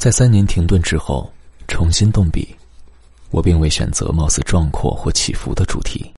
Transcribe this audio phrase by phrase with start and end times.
[0.00, 1.30] 在三年停顿之后，
[1.68, 2.56] 重新动笔，
[3.28, 6.10] 我并未选择貌似壮阔或起伏的主题。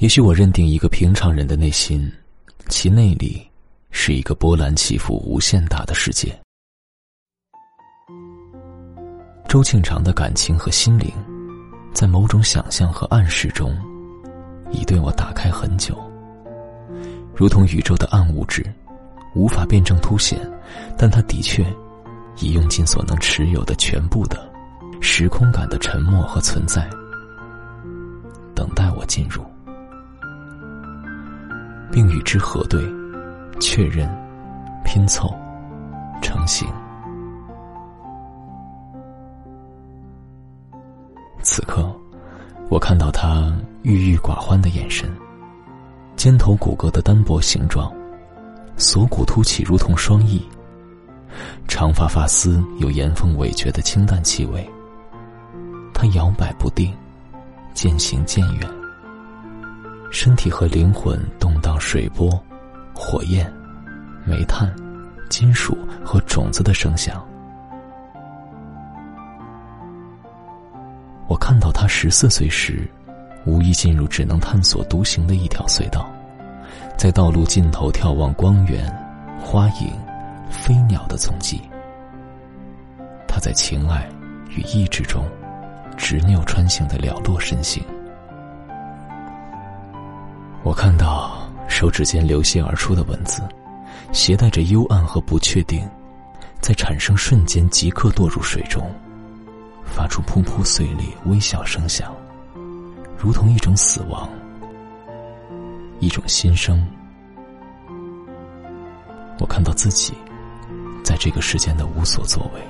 [0.00, 2.12] 也许我认定一个平常人的内心，
[2.68, 3.48] 其内里
[3.92, 6.36] 是一个波澜起伏、无限大的世界。
[9.48, 11.12] 周庆长的感情和心灵，
[11.92, 13.72] 在某种想象和暗示中，
[14.72, 15.96] 已对我打开很久。
[17.36, 18.66] 如同宇宙的暗物质，
[19.32, 20.36] 无法辩证凸显，
[20.98, 21.64] 但它的确。
[22.38, 24.50] 已用尽所能持有的全部的
[25.00, 26.88] 时空感的沉默和存在，
[28.54, 29.44] 等待我进入，
[31.92, 32.82] 并与之核对、
[33.60, 34.08] 确认、
[34.84, 35.32] 拼凑、
[36.22, 36.66] 成型。
[41.42, 41.94] 此刻，
[42.70, 45.08] 我看到他郁郁寡欢的眼神，
[46.16, 47.92] 肩头骨骼的单薄形状，
[48.76, 50.42] 锁骨凸起，如同双翼。
[51.74, 54.64] 长发发丝有岩峰尾蕨的清淡气味。
[55.92, 56.94] 它摇摆不定，
[57.74, 58.70] 渐行渐远。
[60.08, 62.40] 身体和灵魂动荡，水波、
[62.94, 63.52] 火焰、
[64.24, 64.72] 煤炭、
[65.28, 67.20] 金属和种子的声响。
[71.26, 72.88] 我看到他十四岁时，
[73.44, 76.08] 无意进入只能探索独行的一条隧道，
[76.96, 78.88] 在道路尽头眺望光源、
[79.40, 79.92] 花影。
[80.50, 81.60] 飞鸟的踪迹，
[83.26, 84.08] 他在情爱
[84.48, 85.26] 与意志中
[85.96, 87.82] 执拗穿行的寥落身形。
[90.62, 93.42] 我看到手指间流泻而出的文字，
[94.12, 95.86] 携带着幽暗和不确定，
[96.60, 98.90] 在产生瞬间即刻堕入水中，
[99.84, 102.14] 发出噗噗碎裂微小声响，
[103.18, 104.28] 如同一种死亡，
[106.00, 106.86] 一种新生。
[109.38, 110.14] 我看到自己。
[111.14, 112.60] 在这个世间的无所作为，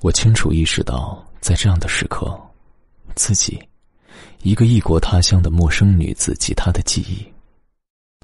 [0.00, 2.36] 我清楚意识到，在这样的时刻，
[3.14, 3.62] 自己，
[4.42, 7.24] 一个异国他乡的陌生女子及她的记忆，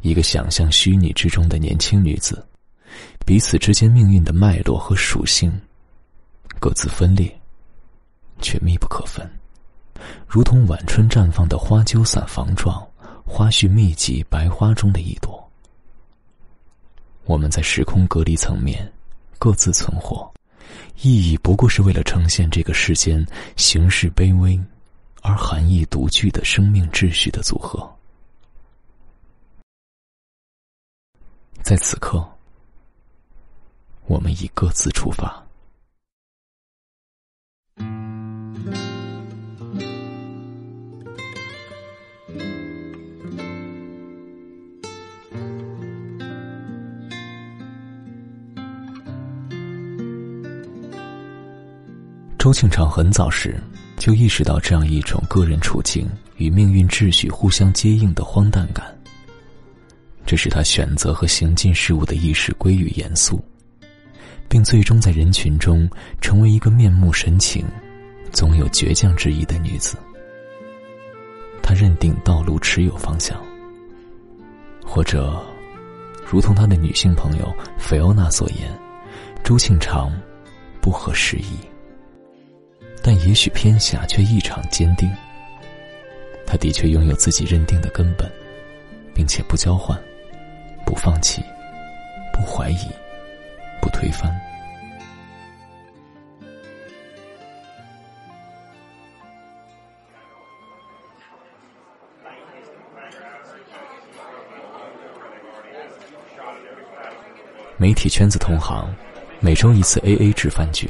[0.03, 2.44] 一个想象虚拟之中的年轻女子。
[3.27, 5.50] 彼此之间命运的脉络和属性，
[6.61, 7.41] 各自分裂，
[8.41, 9.27] 却密不可分，
[10.28, 12.87] 如同晚春绽放的花鸠伞房状，
[13.25, 15.43] 花序密集，白花中的一朵。
[17.25, 18.93] 我们在时空隔离层面
[19.39, 20.31] 各自存活，
[21.00, 24.61] 意义不过是为了呈现这个世间形式卑微
[25.23, 27.91] 而含义独具的生命秩序的组合。
[31.62, 32.23] 在此刻。
[34.06, 35.42] 我们已各自出发。
[52.37, 53.59] 周庆长很早时
[53.97, 56.06] 就意识到这样一种个人处境
[56.37, 58.84] 与命运秩序互相接应的荒诞感，
[60.26, 63.43] 这使他选择和行进事物的意识归于严肃。
[64.49, 65.88] 并最终在人群中
[66.21, 67.65] 成为一个面目神情
[68.31, 69.97] 总有倔强之意的女子。
[71.62, 73.41] 她认定道路持有方向，
[74.84, 75.43] 或者，
[76.27, 78.69] 如同她的女性朋友菲欧娜所言，
[79.43, 80.12] 朱庆长
[80.81, 81.59] 不合时宜，
[83.03, 85.11] 但也许偏狭却异常坚定。
[86.47, 88.31] 他的确拥有自己认定的根本，
[89.15, 89.99] 并且不交换，
[90.84, 91.43] 不放弃，
[92.32, 92.87] 不怀疑。
[93.84, 94.34] 不推翻。
[107.77, 108.88] 媒体圈子同行，
[109.41, 110.88] 每周一次 A A 制饭局，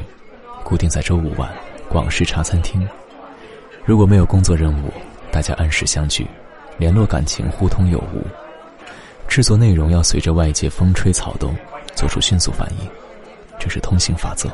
[0.62, 1.52] 固定在周五晚
[1.88, 2.86] 广式茶餐厅。
[3.84, 4.92] 如果没有工作任务，
[5.32, 6.24] 大家按时相聚，
[6.78, 8.24] 联络感情，互通有无。
[9.26, 11.52] 制作内容要随着外界风吹草动。
[11.94, 12.90] 做出迅速反应，
[13.58, 14.50] 这是通行法则。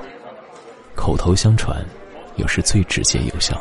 [0.95, 1.85] 口头相传，
[2.37, 3.61] 有时最直接有效。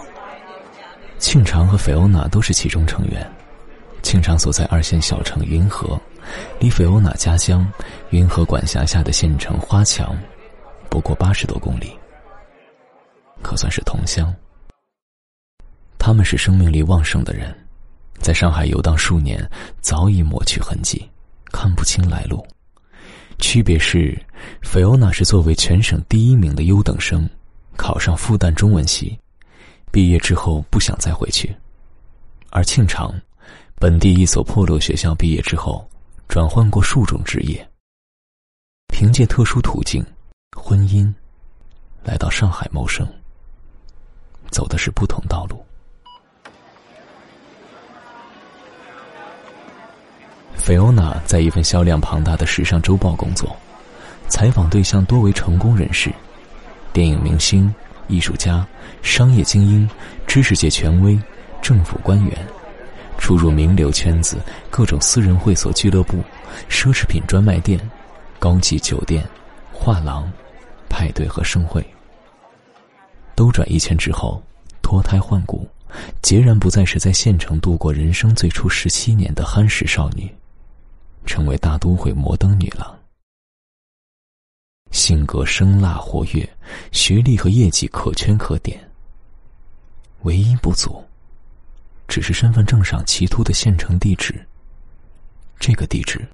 [1.18, 3.30] 庆长和菲欧娜都是其中成员。
[4.02, 6.00] 庆长所在二线小城云和，
[6.60, 7.70] 离菲欧娜家乡
[8.12, 10.18] 云和管辖下的县城花墙，
[10.90, 11.98] 不过八十多公里，
[13.42, 14.34] 可算是同乡。
[15.98, 17.54] 他们是生命力旺盛的人，
[18.20, 19.46] 在上海游荡数年，
[19.82, 21.10] 早已抹去痕迹，
[21.52, 22.48] 看不清来路。
[23.40, 24.18] 区别是，
[24.62, 27.28] 菲欧娜是作为全省第一名的优等生，
[27.76, 29.18] 考上复旦中文系，
[29.92, 31.50] 毕业之后不想再回去；
[32.50, 33.14] 而庆长，
[33.76, 35.90] 本地一所破落学校毕业之后，
[36.28, 37.68] 转换过数种职业，
[38.88, 40.06] 凭借特殊途径——
[40.56, 41.12] 婚姻，
[42.04, 43.08] 来到上海谋生，
[44.52, 45.66] 走的是不同道路。
[50.70, 53.58] 菲欧娜在一份销量庞大的时尚周报工作，
[54.28, 56.14] 采访对象多为成功人士、
[56.94, 57.74] 电影明星、
[58.08, 58.64] 艺术家、
[59.02, 59.90] 商业精英、
[60.28, 61.20] 知识界权威、
[61.60, 62.38] 政府官员，
[63.18, 64.38] 出入名流圈子、
[64.70, 66.24] 各种私人会所、俱乐部、
[66.70, 67.80] 奢侈品专卖店、
[68.38, 69.28] 高级酒店、
[69.74, 70.32] 画廊、
[70.88, 71.84] 派对和盛会。
[73.34, 74.40] 兜转一圈之后，
[74.84, 75.68] 脱胎换骨，
[76.22, 80.32] 截然不再是在县城度过人生最初十七年的憨实少女。
[81.26, 83.00] 成为大都会摩登女郎，
[84.92, 86.58] 性格生辣活跃，
[86.92, 88.80] 学历和业绩可圈可点。
[90.24, 91.04] 唯一不足，
[92.08, 94.46] 只是身份证上奇突的县城地址。
[95.60, 96.28] 这个地址，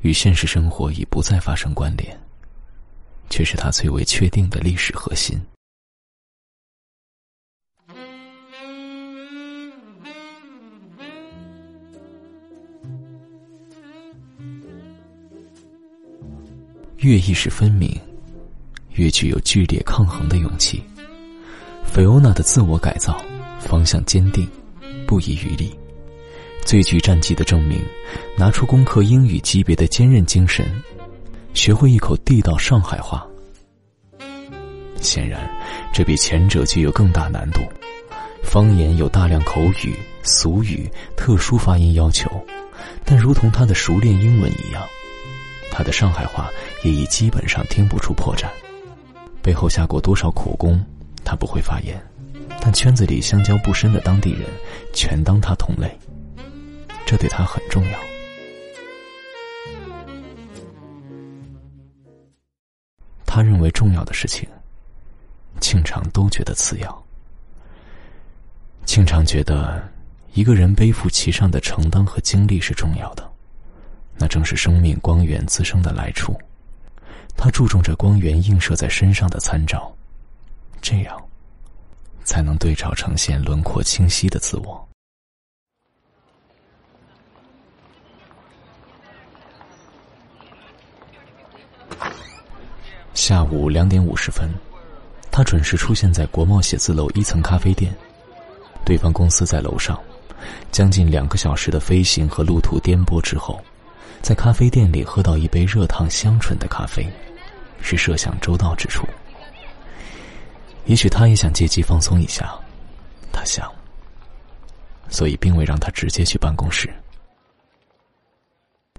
[0.00, 2.18] 与现实生活已不再发生关联，
[3.28, 5.38] 却是他最为确定的历史核心。
[16.98, 17.94] 越意识分明，
[18.94, 20.82] 越具有剧烈抗衡的勇气。
[21.84, 23.22] 菲欧娜的自我改造
[23.60, 24.48] 方向坚定，
[25.06, 25.70] 不遗余力，
[26.64, 27.78] 最具战绩的证明，
[28.36, 30.66] 拿出攻克英语级别的坚韧精神，
[31.52, 33.26] 学会一口地道上海话。
[35.00, 35.48] 显然，
[35.92, 37.60] 这比前者具有更大难度。
[38.42, 42.30] 方言有大量口语、俗语、特殊发音要求，
[43.04, 44.82] 但如同他的熟练英文一样。
[45.70, 46.50] 他的上海话
[46.82, 48.48] 也已基本上听不出破绽，
[49.42, 50.84] 背后下过多少苦功，
[51.24, 52.00] 他不会发言，
[52.60, 54.42] 但圈子里相交不深的当地人
[54.92, 55.90] 全当他同类，
[57.06, 57.98] 这对他很重要。
[63.26, 64.48] 他认为重要的事情，
[65.60, 67.04] 庆长都觉得次要。
[68.86, 69.86] 庆长觉得，
[70.32, 73.30] 一个人背负其上的承担和经历是重要的。
[74.18, 76.34] 那正是生命光源滋生的来处，
[77.36, 79.94] 他注重着光源映射在身上的参照，
[80.80, 81.22] 这样，
[82.24, 84.88] 才能对照呈现轮廓清晰的自我。
[93.12, 94.50] 下午两点五十分，
[95.30, 97.94] 他准时出现在国贸写字楼一层咖啡店，
[98.84, 99.98] 对方公司在楼上。
[100.70, 103.60] 将近两个小时的飞行和路途颠簸之后。
[104.22, 107.06] 在咖啡店里喝到一杯热烫香醇的咖啡，
[107.80, 109.06] 是设想周到之处。
[110.84, 112.52] 也许他也想借机放松一下，
[113.32, 113.72] 他想，
[115.08, 116.88] 所以并未让他直接去办公室。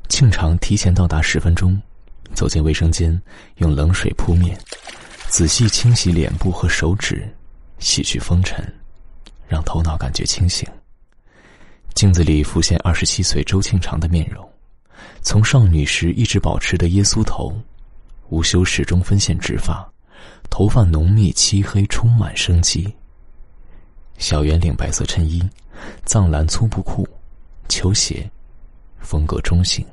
[0.10, 1.82] 庆长提前到达十分钟，
[2.34, 3.22] 走进卫生间，
[3.58, 4.58] 用冷水扑面，
[5.28, 7.28] 仔细清洗脸部和手指，
[7.80, 8.62] 洗去风尘，
[9.48, 10.68] 让头脑感觉清醒。
[11.94, 14.50] 镜子里浮现二十七岁周庆长的面容。
[15.28, 17.54] 从少女时一直保持的耶稣头，
[18.30, 19.86] 无休始终分线直发，
[20.50, 22.88] 头发浓密漆黑，充满生机。
[24.18, 25.44] 小圆领白色衬衣，
[26.06, 27.06] 藏蓝粗布裤，
[27.68, 28.32] 球鞋，
[29.00, 29.86] 风格中性。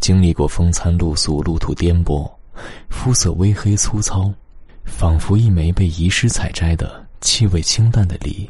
[0.00, 2.30] 经历过风餐露宿、路途颠簸，
[2.90, 4.30] 肤色微黑粗糙，
[4.84, 8.46] 仿佛一枚被遗失采摘的气味清淡的梨，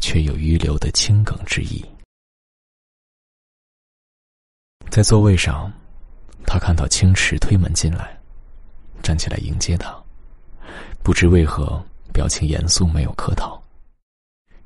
[0.00, 1.82] 却有余留的青梗之意。
[4.92, 5.72] 在座位上，
[6.44, 8.14] 他看到青池推门进来，
[9.02, 9.90] 站起来迎接他。
[11.02, 11.82] 不知为何，
[12.12, 13.58] 表情严肃，没有客套。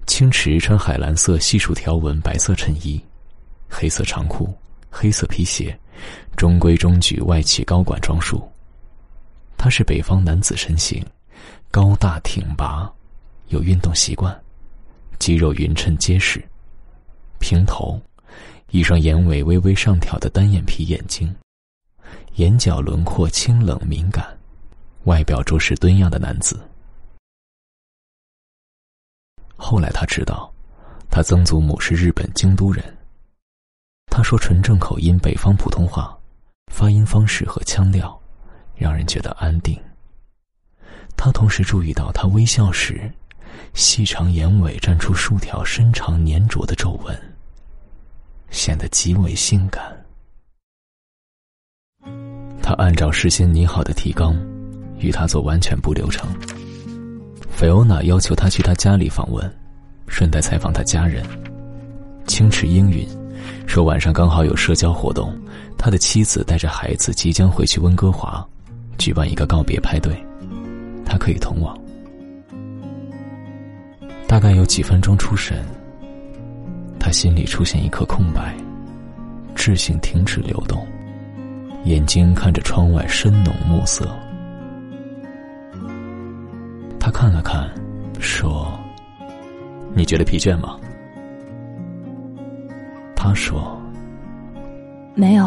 [0.04, 3.00] 青池穿海蓝色细数条纹白色衬衣，
[3.70, 4.52] 黑色长裤，
[4.90, 5.78] 黑色皮鞋，
[6.36, 8.50] 中规中矩外企高管装束。
[9.56, 11.06] 他是北方男子身形，
[11.70, 12.92] 高大挺拔，
[13.50, 14.36] 有运动习惯，
[15.20, 16.44] 肌肉匀称结实，
[17.38, 18.02] 平头。
[18.76, 21.34] 一双眼尾微微上挑的单眼皮眼睛，
[22.34, 24.22] 眼角轮廓清冷敏感，
[25.04, 26.60] 外表着实敦样的男子。
[29.56, 30.52] 后来他知道，
[31.10, 32.84] 他曾祖母是日本京都人。
[34.08, 36.14] 他说纯正口音北方普通话，
[36.70, 38.20] 发音方式和腔调，
[38.74, 39.74] 让人觉得安定。
[41.16, 43.10] 他同时注意到，他微笑时，
[43.72, 47.35] 细长眼尾绽出数条深长粘着的皱纹。
[48.56, 49.84] 显得极为性感。
[52.62, 54.34] 他按照事先拟好的提纲，
[54.98, 56.26] 与他做完全部流程。
[57.50, 59.54] 菲欧娜要求他去他家里访问，
[60.08, 61.22] 顺带采访他家人。
[62.26, 63.06] 青池应允，
[63.66, 65.38] 说晚上刚好有社交活动，
[65.76, 68.44] 他的妻子带着孩子即将回去温哥华，
[68.98, 70.12] 举办一个告别派对，
[71.04, 71.78] 他可以同往。
[74.26, 75.62] 大概有几分钟出神，
[77.06, 78.52] 他心里出现一颗空白，
[79.54, 80.84] 智性停止流动，
[81.84, 84.10] 眼睛看着窗外深浓暮色。
[86.98, 87.70] 他看了看，
[88.18, 88.76] 说
[89.94, 90.76] ：“你觉得疲倦吗？”
[93.14, 93.80] 他说
[95.14, 95.46] ：“没有。”